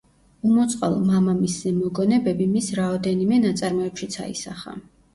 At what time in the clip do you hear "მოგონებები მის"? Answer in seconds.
1.77-2.73